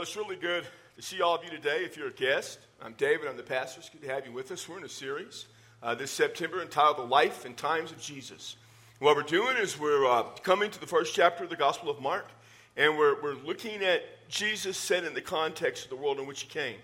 [0.00, 0.64] Well, it's really good
[0.96, 1.84] to see all of you today.
[1.84, 3.28] If you're a guest, I'm David.
[3.28, 3.80] I'm the pastor.
[3.80, 4.66] It's good to have you with us.
[4.66, 5.44] We're in a series
[5.82, 8.56] uh, this September entitled "The Life and Times of Jesus."
[8.98, 12.00] What we're doing is we're uh, coming to the first chapter of the Gospel of
[12.00, 12.26] Mark,
[12.78, 16.44] and we're, we're looking at Jesus said in the context of the world in which
[16.44, 16.76] he came.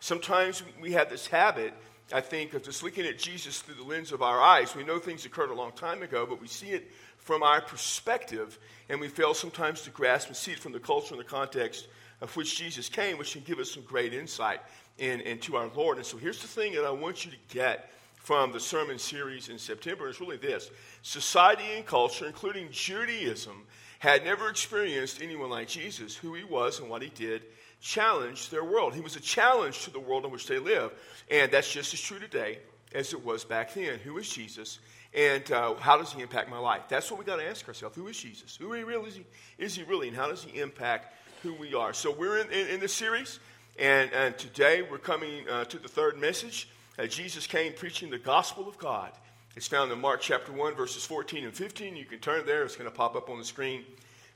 [0.00, 1.74] Sometimes we have this habit,
[2.12, 4.74] I think, of just looking at Jesus through the lens of our eyes.
[4.74, 8.58] We know things occurred a long time ago, but we see it from our perspective,
[8.88, 11.86] and we fail sometimes to grasp and see it from the culture and the context
[12.20, 14.60] of which Jesus came, which can give us some great insight
[14.98, 15.96] in, into our Lord.
[15.96, 19.50] And so here's the thing that I want you to get from the sermon series
[19.50, 20.70] in September is really this
[21.02, 23.66] society and culture, including Judaism,
[23.98, 27.42] had never experienced anyone like Jesus, who he was and what he did,
[27.80, 28.94] challenged their world.
[28.94, 30.92] He was a challenge to the world in which they live.
[31.30, 32.58] And that's just as true today
[32.94, 33.98] as it was back then.
[33.98, 34.78] Who is Jesus?
[35.14, 36.82] And uh, how does he impact my life?
[36.88, 37.94] That's what we got to ask ourselves.
[37.96, 38.56] Who is Jesus?
[38.56, 39.24] Who really is he,
[39.58, 40.08] is he really?
[40.08, 41.92] And how does he impact who we are?
[41.92, 43.38] So we're in, in, in this series.
[43.78, 46.70] And, and today we're coming uh, to the third message.
[46.98, 49.12] Uh, Jesus came preaching the gospel of God.
[49.54, 51.96] It's found in Mark chapter 1, verses 14 and 15.
[51.96, 53.84] You can turn there, it's going to pop up on the screen.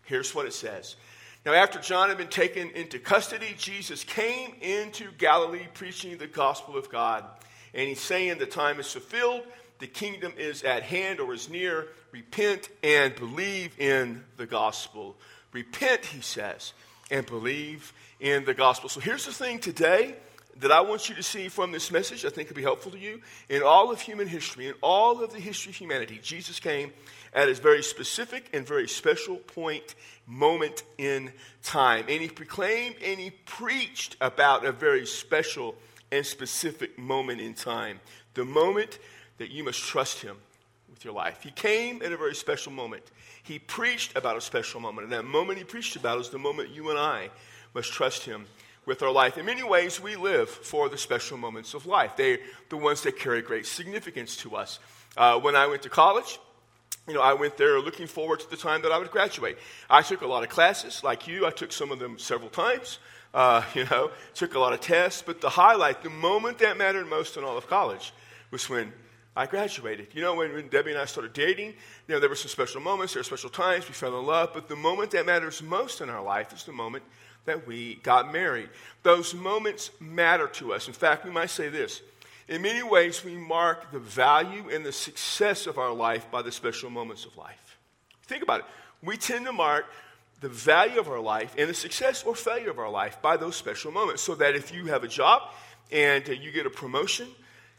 [0.04, 0.96] Here's what it says.
[1.46, 6.76] Now, after John had been taken into custody, Jesus came into Galilee preaching the gospel
[6.76, 7.24] of God.
[7.72, 9.44] And he's saying the time is fulfilled
[9.78, 11.88] the kingdom is at hand or is near.
[12.10, 15.16] Repent and believe in the gospel.
[15.52, 16.72] Repent, he says,
[17.10, 18.88] and believe in the gospel.
[18.88, 20.14] So here's the thing today
[20.60, 22.98] that I want you to see from this message, I think it'll be helpful to
[22.98, 23.20] you.
[23.48, 26.92] In all of human history, in all of the history of humanity, Jesus came
[27.32, 29.94] at a very specific and very special point,
[30.26, 32.06] moment in time.
[32.08, 35.76] And he proclaimed and he preached about a very special
[36.10, 38.00] and specific moment in time.
[38.34, 38.98] The moment
[39.38, 40.36] that you must trust him
[40.98, 41.44] with your life.
[41.44, 43.04] He came at a very special moment.
[43.44, 45.04] He preached about a special moment.
[45.04, 47.30] And that moment he preached about is the moment you and I
[47.72, 48.46] must trust him
[48.84, 49.38] with our life.
[49.38, 52.16] In many ways, we live for the special moments of life.
[52.16, 52.38] They're
[52.68, 54.80] the ones that carry great significance to us.
[55.16, 56.40] Uh, when I went to college,
[57.06, 59.56] you know, I went there looking forward to the time that I would graduate.
[59.88, 61.46] I took a lot of classes, like you.
[61.46, 62.98] I took some of them several times.
[63.32, 65.22] Uh, you know, took a lot of tests.
[65.24, 68.12] But the highlight, the moment that mattered most in all of college,
[68.50, 68.92] was when
[69.38, 70.08] I graduated.
[70.14, 71.74] You know, when, when, Debbie and I started dating, you
[72.08, 74.68] know, there were some special moments, there were special times, we fell in love, but
[74.68, 77.04] the moment that matters most in our life is the moment
[77.44, 78.68] that we got married.
[79.04, 80.88] Those moments matter to us.
[80.88, 82.02] In fact, we might say this.
[82.48, 86.50] In many ways, we mark the value and the success of our life by the
[86.50, 87.78] special moments of life.
[88.24, 88.66] Think about it.
[89.04, 89.84] We tend to mark
[90.40, 93.54] the value of our life and the success or failure of our life by those
[93.54, 94.20] special moments.
[94.20, 95.42] So that if you have a job
[95.92, 97.28] and uh, you get a promotion,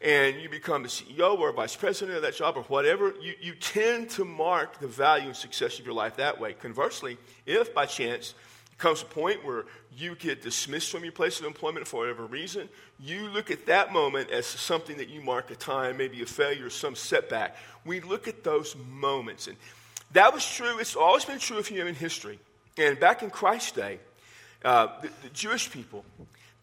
[0.02, 3.54] and you become the CEO or vice president of that job or whatever, you, you
[3.54, 6.54] tend to mark the value and success of your life that way.
[6.54, 8.34] Conversely, if by chance
[8.78, 12.66] comes a point where you get dismissed from your place of employment for whatever reason,
[12.98, 16.70] you look at that moment as something that you mark a time, maybe a failure,
[16.70, 17.56] some setback.
[17.84, 19.48] We look at those moments.
[19.48, 19.56] And
[20.12, 22.38] that was true, it's always been true of human history.
[22.78, 24.00] And back in Christ's day,
[24.64, 26.04] uh, the, the Jewish people,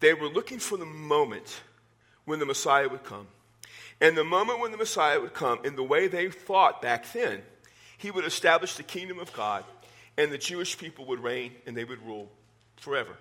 [0.00, 1.60] they were looking for the moment
[2.28, 3.26] when the Messiah would come.
[4.00, 7.42] And the moment when the Messiah would come, in the way they thought back then,
[7.96, 9.64] he would establish the kingdom of God,
[10.16, 12.30] and the Jewish people would reign and they would rule
[12.76, 13.16] forever.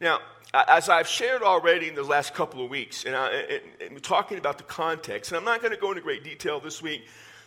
[0.00, 0.20] Now,
[0.54, 4.58] as I've shared already in the last couple of weeks, and, I, am talking about
[4.58, 7.06] the context, and I'm not going to go into great detail this week.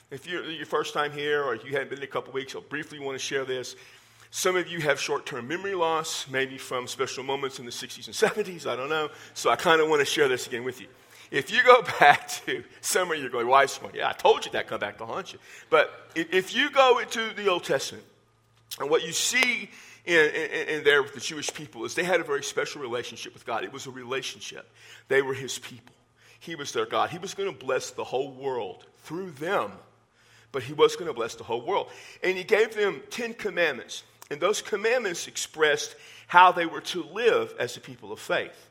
[0.09, 2.55] If you're your first time here or you hadn't been in a couple of weeks,
[2.55, 3.75] I'll briefly want to share this.
[4.31, 8.07] Some of you have short term memory loss, maybe from special moments in the 60s
[8.07, 9.09] and 70s, I don't know.
[9.33, 10.87] So I kind of want to share this again with you.
[11.31, 14.45] If you go back to some of you are going, wife's going, yeah, I told
[14.45, 15.39] you that come back to haunt you.
[15.69, 18.05] But if you go into the Old Testament,
[18.79, 19.69] and what you see
[20.05, 23.33] in, in, in, there with the Jewish people is they had a very special relationship
[23.33, 23.65] with God.
[23.65, 24.65] It was a relationship.
[25.09, 25.93] They were his people.
[26.39, 27.09] He was their God.
[27.09, 29.73] He was going to bless the whole world through them,
[30.53, 31.89] but he was going to bless the whole world.
[32.23, 34.03] And he gave them Ten Commandments.
[34.31, 35.95] And those commandments expressed
[36.27, 38.69] how they were to live as a people of faith.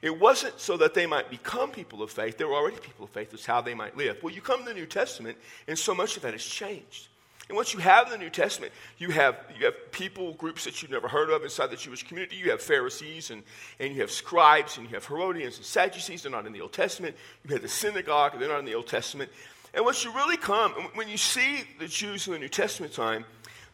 [0.00, 2.38] It wasn't so that they might become people of faith.
[2.38, 3.32] They were already people of faith.
[3.34, 4.20] It's how they might live.
[4.22, 5.36] Well, you come to the New Testament,
[5.68, 7.08] and so much of that has changed.
[7.48, 10.90] And once you have the New Testament, you have, you have people, groups that you've
[10.90, 12.36] never heard of inside the Jewish community.
[12.36, 13.42] You have Pharisees, and,
[13.78, 16.22] and you have scribes, and you have Herodians and Sadducees.
[16.22, 17.14] They're not in the Old Testament.
[17.44, 19.30] You have the synagogue, they're not in the Old Testament.
[19.74, 23.24] And once you really come, when you see the Jews in the New Testament time,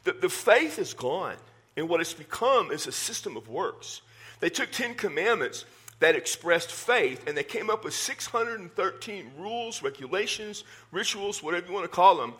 [0.08, 1.36] the, the faith is gone.
[1.76, 4.00] And what it's become is a system of works.
[4.40, 5.66] They took Ten Commandments
[6.00, 11.84] that expressed faith, and they came up with 613 rules, regulations, rituals, whatever you want
[11.84, 12.34] to call them,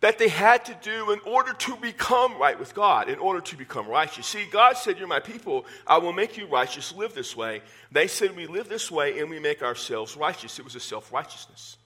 [0.00, 3.56] that they had to do in order to become right with God, in order to
[3.56, 4.26] become righteous.
[4.26, 7.62] See, God said, You're my people, I will make you righteous, live this way.
[7.90, 10.58] They said, We live this way and we make ourselves righteous.
[10.58, 11.78] It was a self righteousness.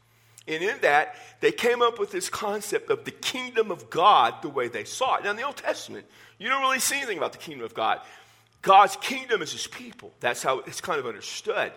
[0.51, 4.49] And in that, they came up with this concept of the kingdom of God the
[4.49, 5.25] way they saw it.
[5.25, 6.07] Now, in the Old Testament,
[6.39, 8.01] you don't really see anything about the kingdom of God.
[8.63, 10.13] God's kingdom is his people.
[10.21, 11.73] That's how it's kind of understood.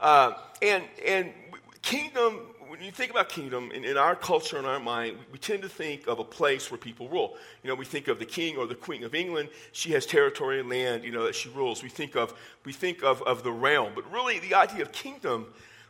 [0.00, 1.32] Uh, and, and
[1.80, 5.38] kingdom when you think about kingdom, in, in our culture, in our mind, we, we,
[5.38, 7.34] tend to think of a place where people rule.
[7.62, 9.48] You know, we think of the king or the queen of England.
[9.72, 11.82] She has territory and land, you know, that she rules.
[11.82, 12.34] We think of,
[12.64, 13.92] we think of, of the realm.
[13.94, 15.46] But really, the idea of kingdom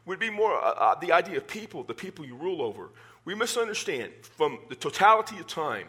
[0.08, 2.90] would be more uh, uh, the idea of people, the people you rule over.
[3.24, 5.86] We must understand from the totality of time,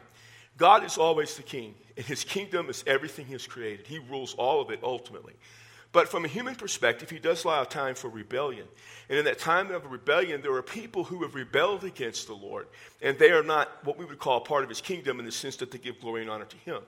[0.58, 3.88] God is always the king, and his kingdom is everything he has created.
[3.88, 5.34] He rules all of it ultimately.
[5.92, 8.68] But from a human perspective, he does allow time for rebellion.
[9.10, 12.68] And in that time of rebellion, there are people who have rebelled against the Lord,
[13.02, 15.56] and they are not what we would call part of his kingdom in the sense
[15.58, 16.82] that they give glory and honor to him.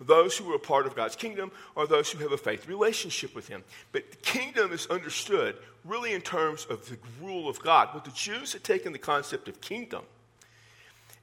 [0.00, 3.34] Those who are a part of God's kingdom are those who have a faith relationship
[3.34, 3.64] with him.
[3.92, 7.88] But the kingdom is understood really in terms of the rule of God.
[7.92, 10.02] But the Jews had taken the concept of kingdom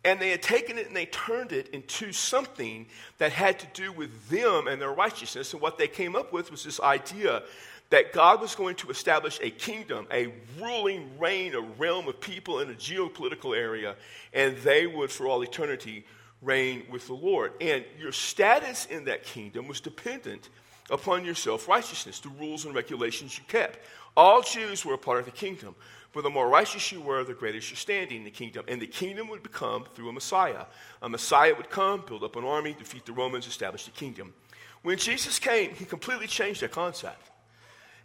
[0.06, 2.86] and they had taken it and they turned it into something
[3.18, 5.51] that had to do with them and their righteousness.
[5.54, 7.42] And what they came up with was this idea
[7.89, 10.31] that God was going to establish a kingdom, a
[10.62, 13.95] ruling reign, a realm of people in a geopolitical area,
[14.33, 16.06] and they would, for all eternity,
[16.45, 17.53] reign with the Lord.
[17.59, 20.50] And your status in that kingdom was dependent
[20.89, 23.80] upon your self righteousness, the rules and regulations you kept.
[24.15, 25.75] All Jews were a part of the kingdom.
[26.12, 28.63] For the more righteous you were, the greater your standing in the kingdom.
[28.69, 30.65] And the kingdom would become through a Messiah.
[31.01, 34.33] A Messiah would come, build up an army, defeat the Romans, establish the kingdom.
[34.81, 37.31] When Jesus came, he completely changed that concept.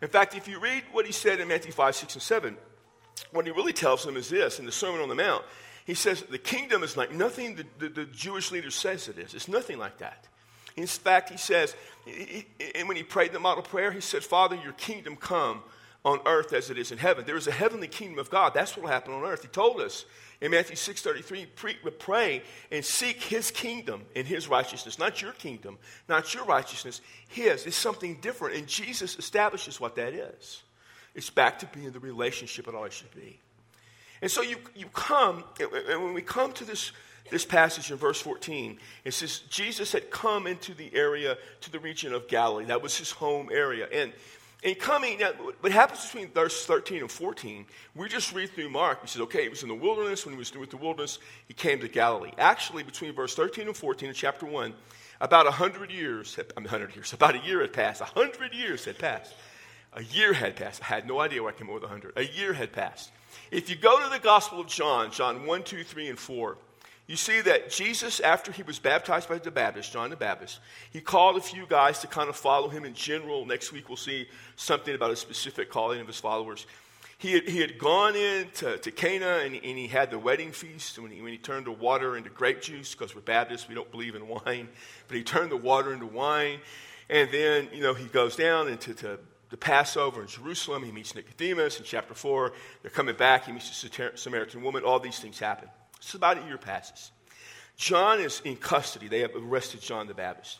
[0.02, 2.56] In fact, if you read what he said in Matthew 5, 6, and 7,
[3.31, 5.44] what he really tells them is this in the Sermon on the Mount.
[5.87, 9.35] He says, The kingdom is like nothing the, the, the Jewish leader says it is.
[9.35, 10.27] It's nothing like that.
[10.77, 11.75] In fact, he says,
[12.77, 15.62] and when he prayed the model prayer, he said, Father, your kingdom come
[16.05, 17.25] on earth as it is in heaven.
[17.27, 18.55] There is a heavenly kingdom of God.
[18.55, 19.43] That's what will happen on earth.
[19.43, 20.06] He told us
[20.41, 24.99] in Matthew 6.33, pray and seek his kingdom and his righteousness.
[24.99, 25.77] Not your kingdom,
[26.09, 27.03] not your righteousness.
[27.29, 28.56] His is something different.
[28.56, 30.62] And Jesus establishes what that is.
[31.15, 33.38] It's back to being the relationship it always should be.
[34.22, 36.93] And so you, you come, and when we come to this,
[37.31, 41.78] this passage in verse 14, it says Jesus had come into the area, to the
[41.78, 42.67] region of Galilee.
[42.67, 43.88] That was his home area.
[43.93, 44.12] And
[44.62, 45.31] and coming, now,
[45.61, 47.64] what happens between verse 13 and 14,
[47.94, 49.00] we just read through Mark.
[49.00, 50.26] We said, okay, he was in the wilderness.
[50.26, 51.19] When he was with the wilderness,
[51.49, 52.32] he came to Galilee.
[52.37, 54.75] Actually, between verse 13 and 14 in chapter 1,
[55.22, 58.02] about 100 years, I mean, 100 years, about a year had passed.
[58.02, 59.34] 100 years had passed.
[59.94, 60.82] A year had passed.
[60.82, 62.12] I had no idea where I came up with 100.
[62.17, 63.11] A year had passed.
[63.50, 66.56] If you go to the Gospel of John, John 1, 2, 3, and 4,
[67.08, 70.61] you see that Jesus, after he was baptized by the Baptist, John the Baptist,
[70.93, 73.44] he called a few guys to kind of follow him in general.
[73.44, 76.67] Next week we'll see something about a specific calling of his followers.
[77.19, 81.00] He had, he had gone into to Cana and, and he had the wedding feast
[81.00, 83.91] when he, when he turned the water into grape juice, because we're Baptists, we don't
[83.91, 84.69] believe in wine.
[85.08, 86.61] But he turned the water into wine.
[87.08, 89.19] And then, you know, he goes down into to
[89.50, 90.85] the Passover in Jerusalem.
[90.85, 92.52] He meets Nicodemus in chapter 4.
[92.82, 93.47] They're coming back.
[93.47, 94.85] He meets the Samaritan woman.
[94.85, 95.69] All these things happen.
[96.00, 97.11] So about a year passes.
[97.76, 99.08] John is in custody.
[99.08, 100.58] They have arrested John the Baptist.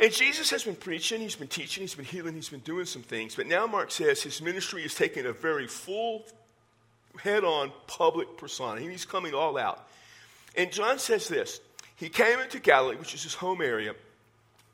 [0.00, 3.02] And Jesus has been preaching, he's been teaching, he's been healing, he's been doing some
[3.02, 3.34] things.
[3.34, 6.24] But now Mark says his ministry is taking a very full,
[7.22, 8.80] head on public persona.
[8.80, 9.86] He's coming all out.
[10.56, 11.60] And John says this
[11.96, 13.94] He came into Galilee, which is his home area,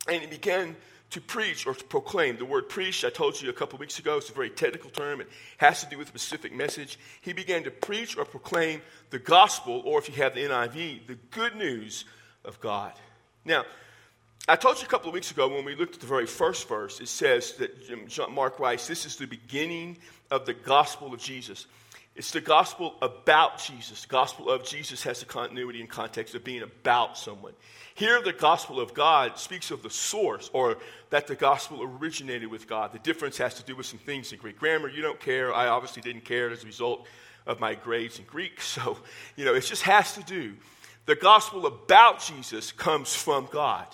[0.08, 0.76] and he began
[1.10, 2.36] to preach or to proclaim.
[2.36, 5.20] The word preach, I told you a couple weeks ago, it's a very technical term.
[5.20, 6.98] It has to do with a specific message.
[7.20, 11.18] He began to preach or proclaim the gospel, or if you have the NIV, the
[11.30, 12.04] good news
[12.44, 12.92] of God.
[13.44, 13.64] Now,
[14.48, 16.68] I told you a couple of weeks ago when we looked at the very first
[16.68, 19.98] verse, it says that Mark writes, This is the beginning
[20.30, 21.66] of the gospel of Jesus.
[22.16, 24.02] It's the gospel about Jesus.
[24.02, 27.52] The gospel of Jesus has the continuity and context of being about someone.
[27.94, 30.78] Here, the gospel of God speaks of the source, or
[31.10, 32.92] that the gospel originated with God.
[32.92, 34.88] The difference has to do with some things in Greek grammar.
[34.88, 35.54] You don't care.
[35.54, 37.06] I obviously didn't care as a result
[37.46, 38.60] of my grades in Greek.
[38.60, 38.98] So,
[39.36, 40.54] you know, it just has to do.
[41.04, 43.86] The gospel about Jesus comes from God.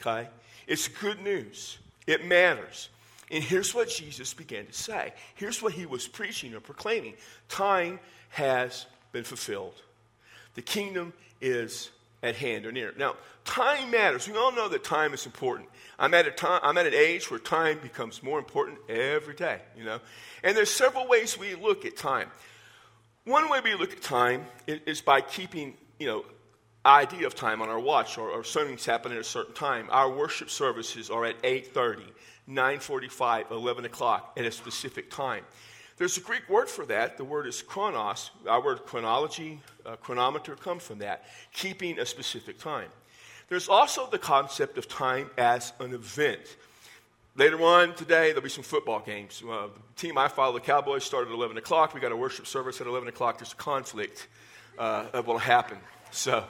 [0.00, 0.28] Okay?
[0.66, 1.78] It's good news.
[2.06, 2.88] It matters.
[3.30, 5.12] And here's what Jesus began to say.
[5.34, 7.14] Here's what he was preaching or proclaiming.
[7.48, 9.74] Time has been fulfilled.
[10.54, 11.90] The kingdom is
[12.22, 12.92] at hand or near.
[12.96, 14.28] Now, time matters.
[14.28, 15.68] We all know that time is important.
[15.98, 19.60] I'm at a time, I'm at an age where time becomes more important every day,
[19.76, 20.00] you know.
[20.42, 22.30] And there's several ways we look at time.
[23.24, 26.24] One way we look at time is, by keeping, you know,
[26.86, 29.88] idea of time on our watch or, or something's happening at a certain time.
[29.90, 32.02] Our worship services are at 8.30,
[32.48, 35.44] 9.45, 11 o'clock at a specific time.
[35.98, 37.16] There's a Greek word for that.
[37.16, 38.30] The word is chronos.
[38.48, 42.88] Our word chronology, uh, chronometer come from that, keeping a specific time.
[43.48, 46.40] There's also the concept of time as an event.
[47.34, 49.42] Later on today, there'll be some football games.
[49.42, 51.94] Uh, the team I follow, the Cowboys, started at 11 o'clock.
[51.94, 53.38] We got a worship service at 11 o'clock.
[53.38, 54.28] There's a conflict
[54.78, 55.78] uh, that will happen.
[56.10, 56.44] So,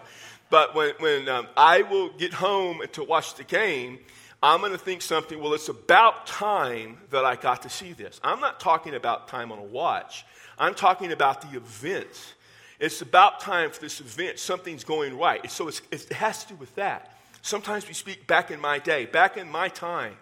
[0.50, 3.99] but when, when um, I will get home to watch the game,
[4.42, 8.21] I'm going to think something, well, it's about time that I got to see this.
[8.23, 10.25] I'm not talking about time on a watch,
[10.59, 12.35] I'm talking about the event.
[12.80, 14.38] It's about time for this event.
[14.38, 15.50] Something's going right.
[15.50, 17.12] So it has to do with that.
[17.42, 20.14] Sometimes we speak back in my day, back in my time,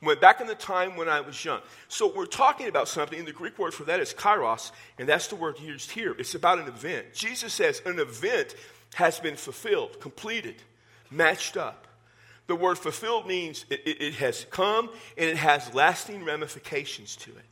[0.00, 1.60] when, back in the time when I was young.
[1.88, 5.28] So we're talking about something, and the Greek word for that is kairos, and that's
[5.28, 6.14] the word used here.
[6.18, 7.06] It's about an event.
[7.14, 8.54] Jesus says an event
[8.94, 10.56] has been fulfilled, completed,
[11.10, 11.86] matched up.
[12.46, 17.30] The word fulfilled means it, it, it, has come and it has lasting ramifications to
[17.30, 17.44] it.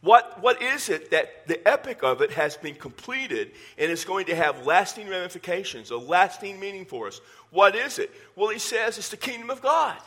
[0.00, 4.26] What, what is it that the epic of it has been completed and is going
[4.26, 7.20] to have lasting ramifications, a lasting meaning for us?
[7.50, 8.10] What is it?
[8.34, 9.98] Well, he says it's the kingdom of God.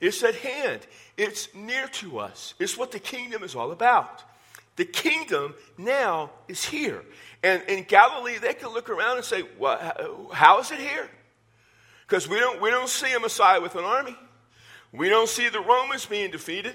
[0.00, 0.86] It's at hand,
[1.16, 2.54] it's near to us.
[2.58, 4.24] It's what the kingdom is all about.
[4.76, 7.04] The kingdom now is here.
[7.42, 11.08] And in Galilee, they can look around and say, well, How is it here?
[12.06, 14.16] Because we don't, we don't see a Messiah with an army.
[14.92, 16.74] We don't see the Romans being defeated.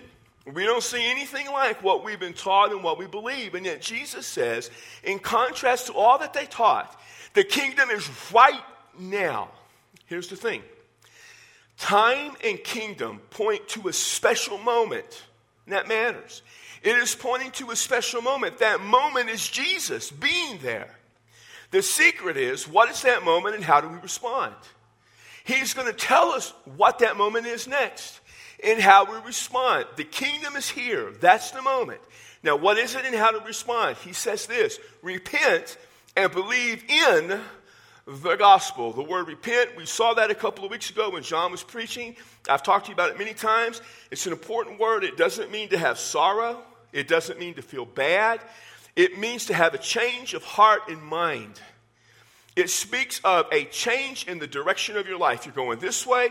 [0.51, 3.53] We don't see anything like what we've been taught and what we believe.
[3.53, 4.71] And yet, Jesus says,
[5.03, 6.99] in contrast to all that they taught,
[7.33, 8.61] the kingdom is right
[8.97, 9.49] now.
[10.05, 10.63] Here's the thing
[11.77, 15.23] time and kingdom point to a special moment
[15.67, 16.41] that matters.
[16.81, 18.59] It is pointing to a special moment.
[18.59, 20.95] That moment is Jesus being there.
[21.71, 24.53] The secret is what is that moment and how do we respond?
[25.47, 28.19] He's going to tell us what that moment is next
[28.61, 29.85] and how we respond.
[29.95, 31.13] The kingdom is here.
[31.21, 32.01] That's the moment.
[32.43, 33.95] Now, what is it and how to respond?
[33.97, 35.77] He says this repent
[36.17, 37.39] and believe in
[38.05, 38.91] the gospel.
[38.91, 42.17] The word repent, we saw that a couple of weeks ago when John was preaching.
[42.49, 43.81] I've talked to you about it many times.
[44.11, 45.05] It's an important word.
[45.05, 46.61] It doesn't mean to have sorrow,
[46.91, 48.41] it doesn't mean to feel bad.
[48.97, 51.61] It means to have a change of heart and mind.
[52.57, 55.45] It speaks of a change in the direction of your life.
[55.45, 56.29] You're going this way,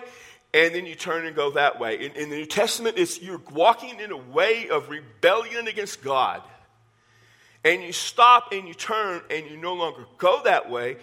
[0.53, 2.05] and then you turn and go that way.
[2.05, 6.43] In, in the New Testament, it's you're walking in a way of rebellion against God.
[7.63, 10.97] And you stop and you turn and you no longer go that way,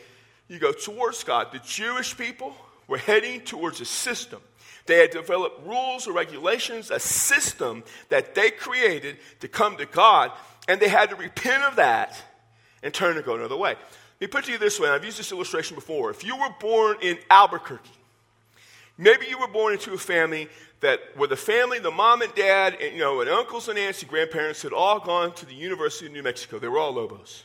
[0.49, 1.53] you go towards God.
[1.53, 2.53] The Jewish people
[2.89, 4.41] were heading towards a system.
[4.87, 10.33] They had developed rules or regulations, a system that they created to come to God,
[10.67, 12.21] and they had to repent of that
[12.81, 13.77] and turn and go another way.
[14.19, 16.09] Let me put it to you this way I've used this illustration before.
[16.09, 17.89] If you were born in Albuquerque,
[18.97, 20.47] maybe you were born into a family
[20.79, 24.01] that where the family, the mom and dad, and, you know, and uncles and aunts
[24.01, 26.59] and grandparents had all gone to the University of New Mexico.
[26.59, 27.43] They were all Lobos.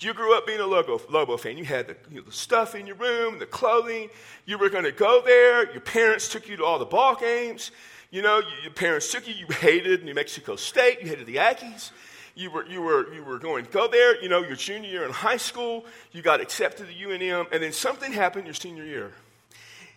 [0.00, 1.56] You grew up being a Lobo, Lobo fan.
[1.56, 4.10] You had the, you know, the stuff in your room, the clothing.
[4.44, 5.70] You were going to go there.
[5.72, 7.70] Your parents took you to all the ball games.
[8.10, 9.34] You know, your parents took you.
[9.34, 11.00] You hated New Mexico State.
[11.00, 11.92] You hated the Aggies.
[12.36, 14.22] You were, you were, you were going to go there.
[14.22, 17.72] You know, your junior year in high school, you got accepted to UNM, and then
[17.72, 19.12] something happened your senior year.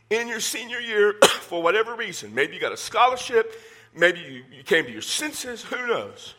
[0.10, 3.54] In your senior year, for whatever reason, maybe you got a scholarship,
[3.94, 6.34] maybe you, you came to your senses, who knows?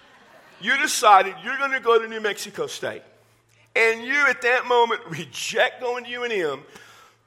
[0.61, 3.02] You decided you're going to go to New Mexico State
[3.76, 6.62] and you at that moment reject going to UNM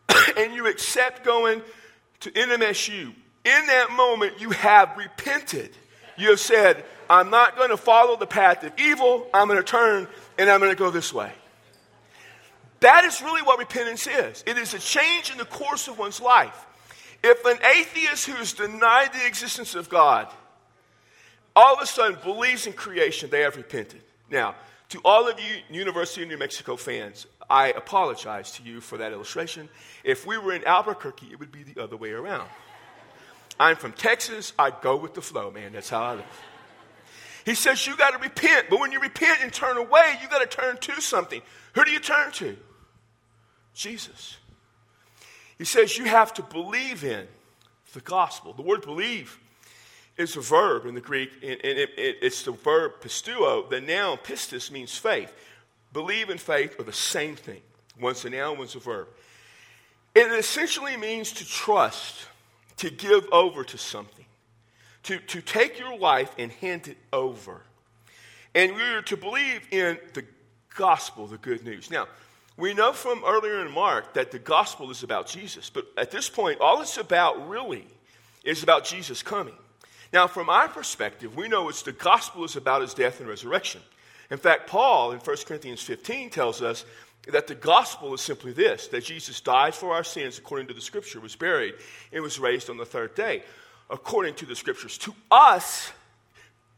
[0.38, 1.62] and you accept going
[2.22, 3.14] to NMSU,
[3.46, 5.72] in that moment you have repented.
[6.18, 9.64] You have said, I'm not going to follow the path of evil, I'm going to
[9.64, 10.08] turn
[10.38, 11.32] and I'm going to go this way.
[12.80, 14.44] That is really what repentance is.
[14.46, 16.66] It is a change in the course of one's life.
[17.24, 20.28] If an atheist who has denied the existence of God
[21.56, 24.02] all of a sudden believes in creation, they have repented.
[24.30, 24.56] Now,
[24.90, 29.12] to all of you University of New Mexico fans, I apologize to you for that
[29.12, 29.70] illustration.
[30.04, 32.48] If we were in Albuquerque, it would be the other way around.
[33.60, 34.54] I'm from Texas.
[34.58, 35.74] I go with the flow, man.
[35.74, 36.26] That's how I live.
[37.46, 40.40] He says you got to repent, but when you repent and turn away, you got
[40.40, 41.42] to turn to something.
[41.74, 42.56] Who do you turn to?
[43.74, 44.38] Jesus.
[45.58, 47.28] He says you have to believe in
[47.94, 48.54] the gospel.
[48.54, 49.40] The word believe
[50.18, 53.70] is a verb in the Greek, and it, it, it's the verb pisteuo.
[53.70, 55.34] The noun pistis means faith.
[55.92, 57.62] Believe and faith are the same thing.
[58.00, 59.08] One's a noun, one's a verb.
[60.16, 62.28] It essentially means to trust,
[62.78, 64.26] to give over to something,
[65.04, 67.62] to, to take your life and hand it over.
[68.56, 70.26] And we're to believe in the
[70.76, 71.92] gospel, the good news.
[71.92, 72.08] Now,
[72.56, 76.30] We know from earlier in Mark that the gospel is about Jesus, but at this
[76.30, 77.86] point, all it's about really
[78.44, 79.56] is about Jesus coming.
[80.12, 83.82] Now, from our perspective, we know it's the gospel is about his death and resurrection.
[84.30, 86.86] In fact, Paul in 1 Corinthians 15 tells us
[87.28, 90.82] that the gospel is simply this that Jesus died for our sins according to the
[90.82, 91.74] scripture, was buried,
[92.12, 93.42] and was raised on the third day,
[93.94, 94.98] according to the scriptures.
[94.98, 95.92] To us,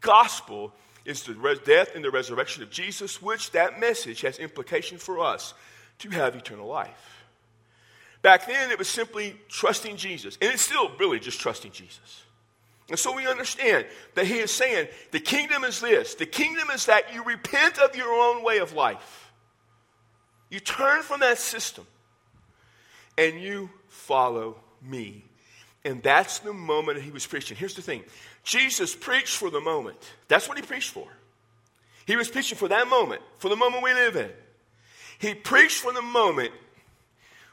[0.01, 0.73] gospel
[1.05, 5.53] is the death and the resurrection of Jesus, which that message has implication for us
[5.99, 7.23] to have eternal life.
[8.21, 12.23] Back then, it was simply trusting Jesus, and it's still really just trusting Jesus.
[12.89, 16.85] And so we understand that he is saying the kingdom is this the kingdom is
[16.85, 19.31] that you repent of your own way of life,
[20.49, 21.87] you turn from that system,
[23.17, 25.24] and you follow me.
[25.85, 27.55] And that's the moment he was preaching.
[27.55, 28.03] Here's the thing
[28.43, 29.97] Jesus preached for the moment.
[30.27, 31.07] That's what he preached for.
[32.07, 34.29] He was preaching for that moment, for the moment we live in.
[35.19, 36.51] He preached for the moment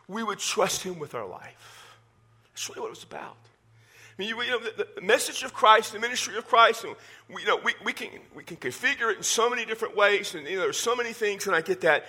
[0.09, 1.97] we would trust him with our life.
[2.53, 3.37] That's really what it was about.
[3.39, 6.95] I mean, you, you know, the, the, message of Christ, the ministry of Christ, and
[7.35, 10.35] we, you know, we, we, can, we can configure it in so many different ways,
[10.35, 12.05] and you know, there's so many things, and I get that.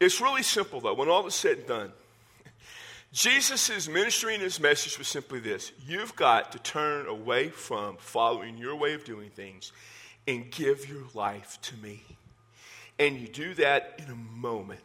[0.00, 1.92] It's really simple, though, when all is said and done.
[3.12, 8.56] Jesus' ministry and his message was simply this you've got to turn away from following
[8.56, 9.72] your way of doing things
[10.26, 12.02] and give your life to me.
[12.98, 14.80] And you do that in a moment,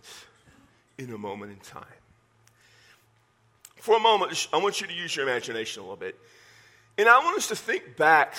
[0.98, 1.84] in a moment in time.
[3.76, 6.20] For a moment, I want you to use your imagination a little bit.
[6.98, 8.34] And I want us to think back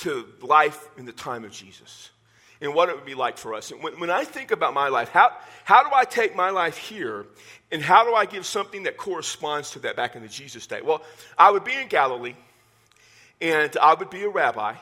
[0.00, 2.10] to life in the time of Jesus
[2.60, 3.70] and what it would be like for us.
[3.70, 5.32] And when, when I think about my life, how,
[5.64, 7.26] how do I take my life here
[7.72, 10.80] and how do I give something that corresponds to that back in the Jesus day?
[10.82, 11.02] Well,
[11.38, 12.34] I would be in Galilee
[13.40, 14.74] and I would be a rabbi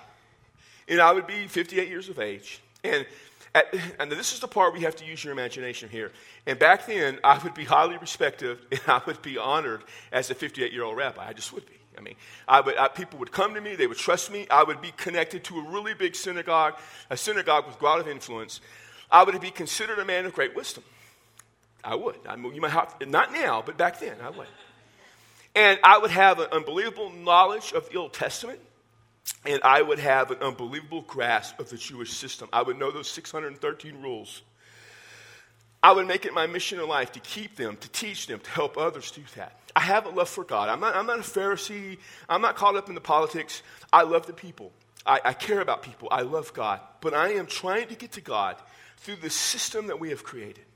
[0.88, 2.60] and I would be 58 years of age.
[2.82, 3.06] And,
[3.54, 3.66] at,
[3.98, 6.12] and this is the part we have to use your imagination here.
[6.46, 10.34] And back then, I would be highly respected and I would be honored as a
[10.34, 11.28] 58 year old rabbi.
[11.28, 11.77] I just would be.
[11.98, 12.14] I mean,
[12.46, 14.46] I would, I, people would come to me, they would trust me.
[14.50, 16.78] I would be connected to a really big synagogue,
[17.10, 18.60] a synagogue with a lot of influence.
[19.10, 20.84] I would be considered a man of great wisdom.
[21.82, 22.16] I would.
[22.28, 24.46] I mean, you might have, not now, but back then, I would.
[25.54, 28.60] And I would have an unbelievable knowledge of the Old Testament,
[29.44, 32.48] and I would have an unbelievable grasp of the Jewish system.
[32.52, 34.42] I would know those 613 rules.
[35.88, 38.50] I would make it my mission in life to keep them, to teach them, to
[38.50, 39.58] help others do that.
[39.74, 40.68] I have a love for God.
[40.68, 41.96] I'm not, I'm not a Pharisee.
[42.28, 43.62] I'm not caught up in the politics.
[43.90, 44.70] I love the people.
[45.06, 46.08] I, I care about people.
[46.10, 46.80] I love God.
[47.00, 48.56] But I am trying to get to God
[48.98, 50.66] through the system that we have created.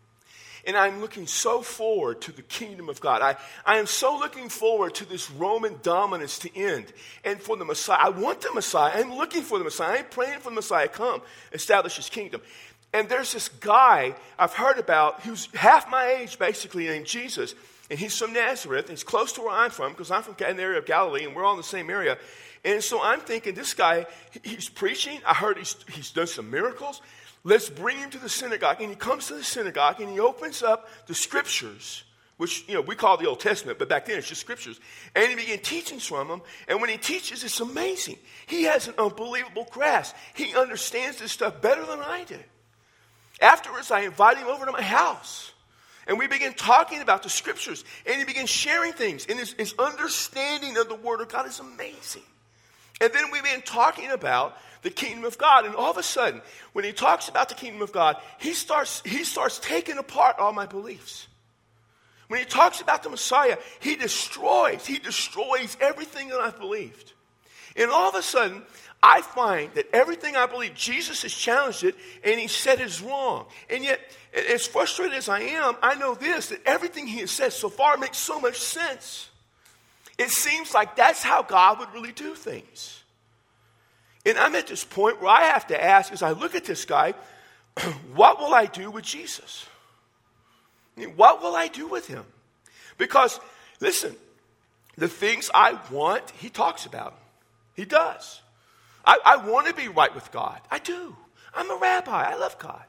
[0.66, 3.20] And I'm looking so forward to the kingdom of God.
[3.20, 6.90] I, I am so looking forward to this Roman dominance to end
[7.22, 7.98] and for the Messiah.
[8.00, 8.92] I want the Messiah.
[8.94, 9.98] I'm looking for the Messiah.
[9.98, 11.20] I'm praying for the Messiah come,
[11.52, 12.40] establish his kingdom.
[12.92, 17.54] And there's this guy I've heard about who's half my age, basically, named Jesus.
[17.90, 18.86] And he's from Nazareth.
[18.86, 21.34] And he's close to where I'm from because I'm from the area of Galilee and
[21.34, 22.18] we're all in the same area.
[22.64, 24.06] And so I'm thinking, this guy,
[24.42, 25.20] he's preaching.
[25.26, 27.00] I heard he's, he's done some miracles.
[27.44, 28.80] Let's bring him to the synagogue.
[28.80, 32.04] And he comes to the synagogue and he opens up the scriptures,
[32.36, 34.78] which, you know, we call the Old Testament, but back then it's just scriptures.
[35.16, 36.42] And he began teaching from them.
[36.68, 38.18] And when he teaches, it's amazing.
[38.46, 40.14] He has an unbelievable grasp.
[40.34, 42.38] He understands this stuff better than I do.
[43.42, 45.52] Afterwards, I invite him over to my house.
[46.06, 47.84] And we begin talking about the scriptures.
[48.06, 49.26] And he begins sharing things.
[49.28, 52.22] And his, his understanding of the Word of God is amazing.
[53.00, 55.66] And then we begin talking about the kingdom of God.
[55.66, 56.40] And all of a sudden,
[56.72, 60.52] when he talks about the kingdom of God, he starts, he starts taking apart all
[60.52, 61.26] my beliefs.
[62.28, 67.12] When he talks about the Messiah, he destroys, he destroys everything that I've believed.
[67.76, 68.62] And all of a sudden,
[69.02, 73.46] I find that everything I believe, Jesus has challenged it and he said is wrong.
[73.68, 74.00] And yet,
[74.32, 77.96] as frustrated as I am, I know this that everything he has said so far
[77.96, 79.28] makes so much sense.
[80.18, 83.02] It seems like that's how God would really do things.
[84.24, 86.84] And I'm at this point where I have to ask as I look at this
[86.84, 87.14] guy,
[88.14, 89.66] what will I do with Jesus?
[91.16, 92.24] What will I do with him?
[92.98, 93.40] Because,
[93.80, 94.14] listen,
[94.96, 97.18] the things I want, he talks about.
[97.74, 98.42] He does.
[99.04, 100.60] I, I want to be right with God.
[100.70, 101.16] I do.
[101.54, 102.30] I'm a rabbi.
[102.30, 102.84] I love God.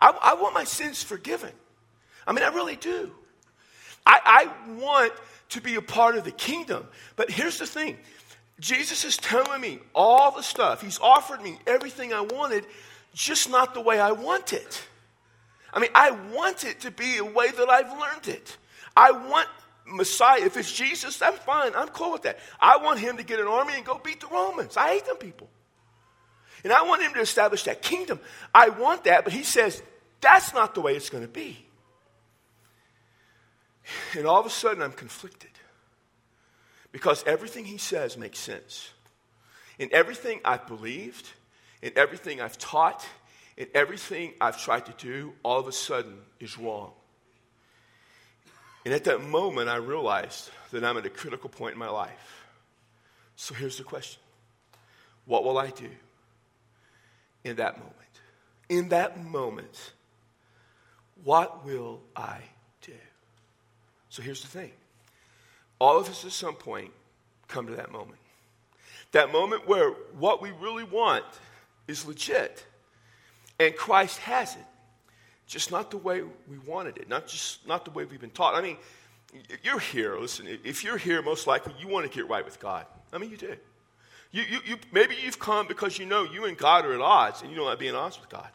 [0.00, 1.52] I, I want my sins forgiven.
[2.26, 3.12] I mean, I really do.
[4.06, 5.12] I, I want
[5.50, 6.86] to be a part of the kingdom.
[7.16, 7.96] But here's the thing
[8.58, 10.82] Jesus is telling me all the stuff.
[10.82, 12.66] He's offered me everything I wanted,
[13.14, 14.82] just not the way I want it.
[15.72, 18.56] I mean, I want it to be a way that I've learned it.
[18.96, 19.48] I want
[19.86, 21.72] Messiah, if it's Jesus, I'm fine.
[21.74, 22.38] I'm cool with that.
[22.60, 24.76] I want him to get an army and go beat the Romans.
[24.76, 25.48] I hate them people.
[26.64, 28.18] And I want him to establish that kingdom.
[28.54, 29.82] I want that, but he says
[30.20, 31.64] that's not the way it's going to be.
[34.16, 35.50] And all of a sudden, I'm conflicted
[36.90, 38.90] because everything he says makes sense.
[39.78, 41.28] And everything I've believed,
[41.82, 43.06] and everything I've taught,
[43.58, 46.92] and everything I've tried to do, all of a sudden is wrong.
[48.86, 52.44] And at that moment, I realized that I'm at a critical point in my life.
[53.34, 54.22] So here's the question
[55.24, 55.90] What will I do
[57.42, 57.94] in that moment?
[58.68, 59.92] In that moment,
[61.24, 62.38] what will I
[62.80, 62.92] do?
[64.08, 64.70] So here's the thing
[65.80, 66.92] all of us at some point
[67.48, 68.20] come to that moment.
[69.10, 71.24] That moment where what we really want
[71.88, 72.64] is legit.
[73.58, 74.64] And Christ has it.
[75.46, 78.54] Just not the way we wanted it, not just not the way we've been taught.
[78.54, 78.76] I mean,
[79.62, 80.18] you're here.
[80.18, 82.86] Listen, if you're here, most likely you want to get right with God.
[83.12, 83.56] I mean, you do.
[84.32, 87.42] You, you, you, maybe you've come because you know you and God are at odds
[87.42, 88.48] and you don't like being honest with God.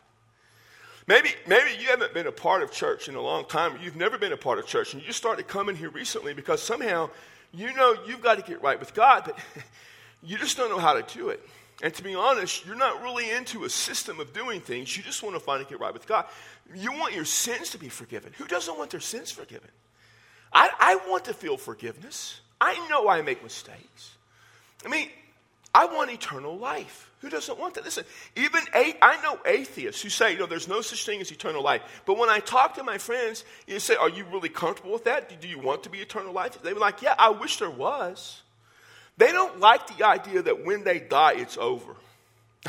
[1.07, 3.95] Maybe, maybe you haven't been a part of church in a long time, or you've
[3.95, 7.09] never been a part of church, and you started coming here recently because somehow
[7.51, 9.37] you know you've got to get right with God, but
[10.23, 11.41] you just don't know how to do it.
[11.81, 14.95] And to be honest, you're not really into a system of doing things.
[14.95, 16.25] You just want to finally get right with God.
[16.75, 18.33] You want your sins to be forgiven.
[18.37, 19.69] Who doesn't want their sins forgiven?
[20.53, 22.39] I, I want to feel forgiveness.
[22.59, 24.15] I know I make mistakes.
[24.85, 25.09] I mean,
[25.73, 27.09] I want eternal life.
[27.21, 27.85] Who doesn't want that?
[27.85, 28.03] Listen,
[28.35, 31.63] even a, I know atheists who say, you know, there's no such thing as eternal
[31.63, 32.01] life.
[32.05, 35.39] But when I talk to my friends, you say, are you really comfortable with that?
[35.39, 36.61] Do you want to be eternal life?
[36.61, 38.41] They were like, yeah, I wish there was.
[39.17, 41.95] They don't like the idea that when they die, it's over.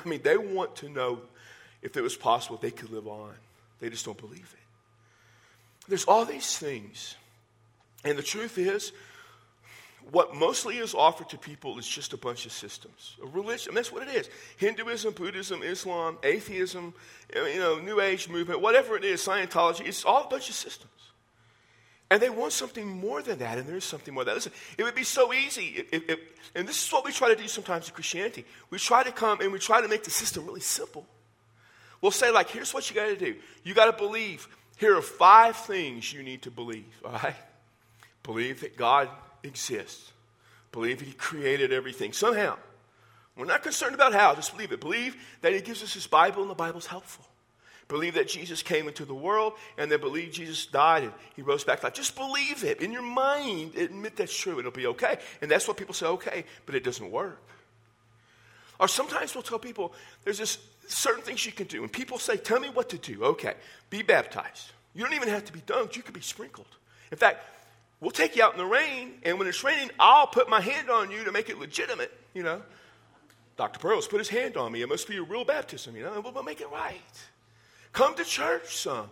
[0.04, 1.20] I mean, they want to know
[1.82, 3.32] if it was possible they could live on.
[3.80, 5.88] They just don't believe it.
[5.88, 7.16] There's all these things.
[8.04, 8.92] And the truth is,
[10.10, 13.16] what mostly is offered to people is just a bunch of systems.
[13.22, 14.28] A religion, that's what it is.
[14.56, 16.94] Hinduism, Buddhism, Islam, atheism,
[17.34, 20.90] you know, New Age movement, whatever it is, Scientology, it's all a bunch of systems.
[22.12, 24.44] And they want something more than that, and there is something more than that.
[24.44, 26.18] Listen, it would be so easy, if, if,
[26.54, 28.44] and this is what we try to do sometimes in Christianity.
[28.68, 31.06] We try to come and we try to make the system really simple.
[32.02, 33.36] We'll say, like, here's what you got to do.
[33.64, 34.46] You got to believe.
[34.76, 37.34] Here are five things you need to believe, all right?
[38.24, 39.08] Believe that God
[39.42, 40.12] exists.
[40.70, 42.58] Believe that He created everything somehow.
[43.38, 44.80] We're not concerned about how, just believe it.
[44.80, 47.24] Believe that He gives us His Bible and the Bible's helpful.
[47.88, 51.64] Believe that Jesus came into the world and then believe Jesus died and He rose
[51.64, 51.94] back to life.
[51.94, 52.80] Just believe it.
[52.80, 54.58] In your mind, admit that's true.
[54.58, 55.18] It'll be okay.
[55.40, 57.42] And that's what people say, okay, but it doesn't work.
[58.80, 59.92] Or sometimes we'll tell people
[60.24, 61.82] there's this certain things you can do.
[61.82, 63.24] And people say, tell me what to do.
[63.24, 63.54] Okay,
[63.90, 64.72] be baptized.
[64.94, 66.66] You don't even have to be dunked, you could be sprinkled.
[67.10, 67.44] In fact,
[68.02, 70.90] We'll take you out in the rain, and when it's raining, I'll put my hand
[70.90, 72.60] on you to make it legitimate, you know.
[73.56, 73.78] Dr.
[73.78, 74.82] Pearls put his hand on me.
[74.82, 76.20] It must be a real baptism, you know.
[76.20, 77.00] We'll make it right.
[77.92, 79.08] Come to church some.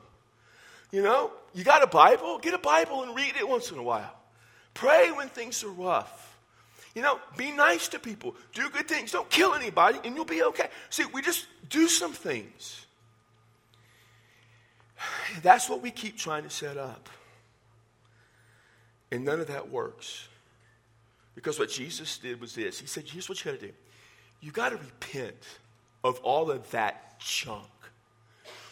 [0.91, 2.39] You know, you got a Bible?
[2.39, 4.15] Get a Bible and read it once in a while.
[4.75, 6.39] Pray when things are rough.
[6.95, 8.35] You know, be nice to people.
[8.53, 9.13] Do good things.
[9.13, 10.69] Don't kill anybody, and you'll be okay.
[10.89, 12.87] See, we just do some things.
[15.43, 17.09] That's what we keep trying to set up.
[19.13, 20.29] And none of that works.
[21.35, 23.73] Because what Jesus did was this He said, Here's what you got to do
[24.41, 25.37] you got to repent
[26.03, 27.67] of all of that junk.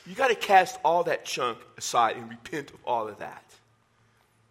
[0.09, 3.44] You got to cast all that junk aside and repent of all of that.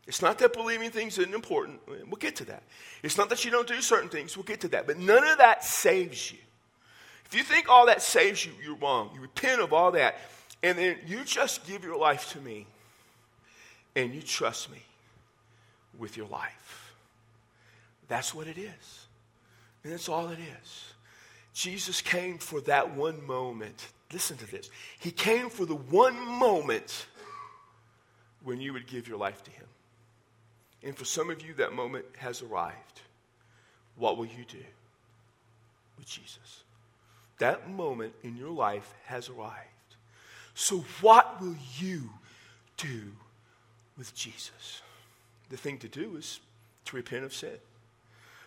[0.05, 1.79] It's not that believing things isn't important.
[1.87, 2.61] We'll get to that.
[3.01, 4.37] It's not that you don't do certain things.
[4.37, 4.85] We'll get to that.
[4.85, 6.37] But none of that saves you.
[7.25, 9.09] If you think all that saves you, you're wrong.
[9.15, 10.19] You repent of all that.
[10.61, 12.67] And then you just give your life to me.
[13.95, 14.83] And you trust me
[15.97, 16.93] with your life.
[18.07, 19.05] That's what it is.
[19.83, 20.93] And that's all it is.
[21.53, 23.87] Jesus came for that one moment.
[24.11, 24.69] Listen to this.
[24.99, 27.07] He came for the one moment
[28.43, 29.65] when you would give your life to Him.
[30.83, 33.01] And for some of you, that moment has arrived.
[33.97, 34.63] What will you do
[35.97, 36.63] with Jesus?
[37.39, 39.55] That moment in your life has arrived.
[40.53, 42.09] So, what will you
[42.77, 43.11] do
[43.97, 44.81] with Jesus?
[45.49, 46.39] the thing to do is
[46.85, 47.57] to repent of sin.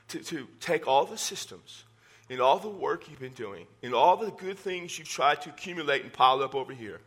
[0.08, 1.84] To, to take all the systems
[2.30, 5.50] and all the work you've been doing in all the good things you've tried to
[5.50, 7.00] accumulate and pile up over here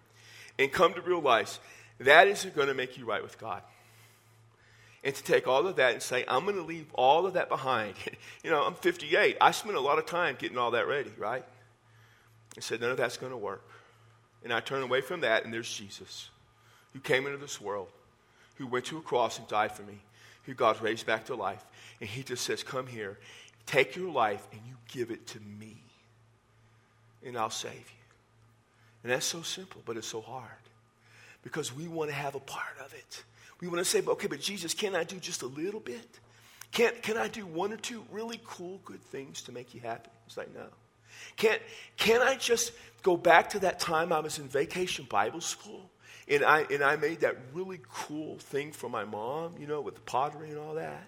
[0.59, 1.59] and come to realize
[1.99, 3.63] that isn't going to make you right with God.
[5.03, 7.49] And to take all of that and say, I'm going to leave all of that
[7.49, 7.95] behind.
[8.43, 9.37] you know, I'm 58.
[9.41, 11.43] I spent a lot of time getting all that ready, right?
[12.55, 13.67] I said, none of that's going to work.
[14.43, 16.29] And I turn away from that, and there's Jesus,
[16.93, 17.89] who came into this world
[18.55, 19.99] who went to a cross and died for me,
[20.43, 21.63] who God raised back to life.
[21.99, 23.17] And he just says, Come here,
[23.65, 25.77] take your life, and you give it to me,
[27.25, 28.03] and I'll save you.
[29.03, 30.49] And that's so simple, but it's so hard
[31.43, 33.23] because we want to have a part of it.
[33.59, 36.07] We want to say, okay, but Jesus, can I do just a little bit?
[36.71, 40.09] Can, can I do one or two really cool, good things to make you happy?
[40.25, 40.65] It's like, no.
[41.37, 41.61] Can't,
[41.97, 42.71] can I just
[43.03, 45.89] go back to that time I was in vacation Bible school
[46.27, 49.95] and I, and I made that really cool thing for my mom, you know, with
[49.95, 51.03] the pottery and all that?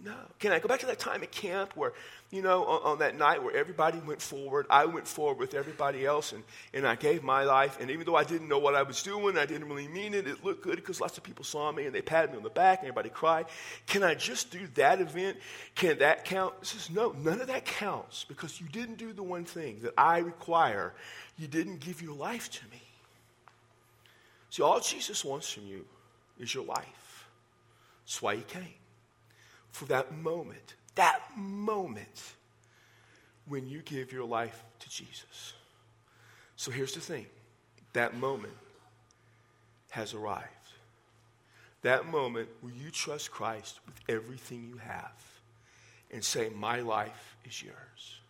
[0.00, 0.14] No.
[0.38, 1.92] Can I go back to that time at camp where,
[2.30, 6.04] you know, on, on, that night where everybody went forward, I went forward with everybody
[6.04, 7.78] else and, and I gave my life.
[7.78, 10.26] And even though I didn't know what I was doing, I didn't really mean it,
[10.26, 12.50] it looked good because lots of people saw me and they patted me on the
[12.50, 13.46] back and everybody cried.
[13.86, 15.36] Can I just do that event?
[15.74, 16.54] Can that count?
[16.62, 20.18] Says, no, none of that counts because you didn't do the one thing that I
[20.18, 20.94] require.
[21.38, 22.82] You didn't give your life to me.
[24.50, 25.84] See, all Jesus wants from you
[26.40, 27.28] is your life.
[28.04, 28.81] That's why he came
[29.72, 32.34] for that moment, that moment
[33.46, 35.54] when you give your life to Jesus.
[36.56, 37.26] So here's the thing
[37.94, 38.54] that moment
[39.90, 40.46] has arrived.
[41.82, 45.12] That moment where you trust Christ with everything you have
[46.12, 48.20] and say, My life is yours.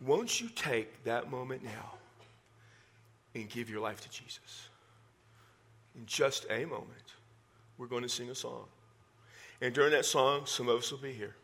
[0.00, 1.92] Won't you take that moment now
[3.34, 4.68] and give your life to Jesus?
[5.94, 7.14] In just a moment,
[7.78, 8.64] we're going to sing a song.
[9.60, 11.34] And during that song, some of us will be here.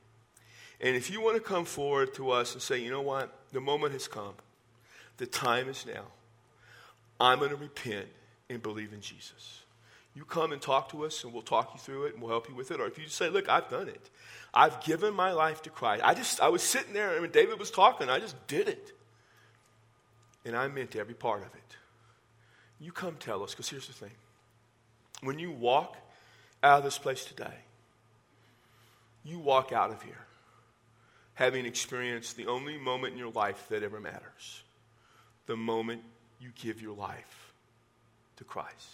[0.80, 3.60] And if you want to come forward to us and say, you know what, the
[3.60, 4.34] moment has come,
[5.16, 6.04] the time is now,
[7.18, 8.06] I'm going to repent
[8.50, 9.62] and believe in Jesus.
[10.14, 12.48] You come and talk to us, and we'll talk you through it, and we'll help
[12.48, 12.80] you with it.
[12.80, 14.10] Or if you just say, "Look, I've done it.
[14.54, 16.02] I've given my life to Christ.
[16.02, 18.92] I just, I was sitting there, and David was talking, I just did it,
[20.46, 21.76] and I meant every part of it."
[22.80, 24.14] You come tell us, because here's the thing:
[25.20, 25.96] when you walk
[26.62, 27.65] out of this place today,
[29.26, 30.26] you walk out of here
[31.34, 34.62] having experienced the only moment in your life that ever matters
[35.46, 36.02] the moment
[36.40, 37.52] you give your life
[38.36, 38.88] to Christ.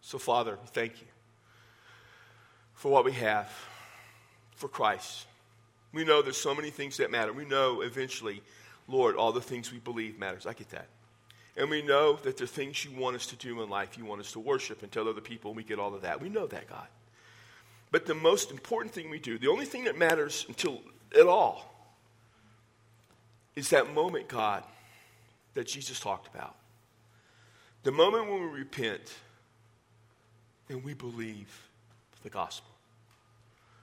[0.00, 1.06] So, Father, thank you
[2.74, 3.50] for what we have
[4.56, 5.26] for Christ.
[5.92, 7.32] We know there's so many things that matter.
[7.32, 8.42] We know eventually,
[8.88, 10.46] Lord, all the things we believe matters.
[10.46, 10.88] I get that.
[11.56, 14.20] And we know that the things you want us to do in life, you want
[14.20, 16.20] us to worship and tell other people, and we get all of that.
[16.20, 16.86] We know that, God.
[17.92, 20.80] But the most important thing we do, the only thing that matters until
[21.16, 21.68] at all,
[23.54, 24.64] is that moment, God,
[25.54, 26.56] that Jesus talked about.
[27.82, 29.12] The moment when we repent
[30.70, 31.68] and we believe
[32.22, 32.70] the gospel.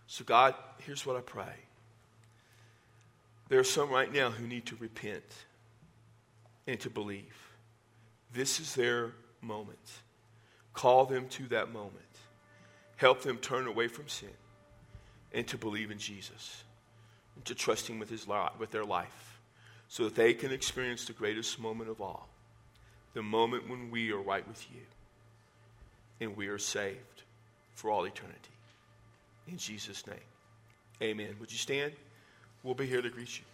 [0.07, 1.53] So, God, here's what I pray.
[3.49, 5.23] There are some right now who need to repent
[6.65, 7.35] and to believe.
[8.33, 9.77] This is their moment.
[10.73, 11.93] Call them to that moment.
[12.99, 14.27] Help them turn away from sin
[15.31, 16.65] and to believe in Jesus
[17.37, 19.39] and to trust Him with, his life, with their life
[19.87, 22.27] so that they can experience the greatest moment of all
[23.13, 24.81] the moment when we are right with you
[26.19, 27.23] and we are saved
[27.73, 28.37] for all eternity.
[29.47, 30.17] In Jesus' name,
[31.01, 31.37] amen.
[31.39, 31.93] Would you stand?
[32.63, 33.45] We'll be here to greet you.